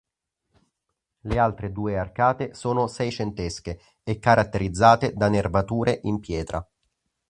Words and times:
Le 1.19 1.37
altre 1.37 1.71
due 1.71 1.95
arcate 1.95 2.55
sono 2.55 2.87
seicentesche 2.87 3.79
e 4.01 4.17
caratterizzate 4.17 5.13
da 5.13 5.29
nervature 5.29 5.99
in 6.05 6.19
pietra. 6.19 6.67